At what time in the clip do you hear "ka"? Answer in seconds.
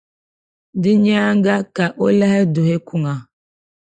1.75-1.85